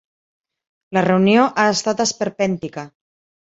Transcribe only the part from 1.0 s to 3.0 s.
reunió ha estat esperpèntica.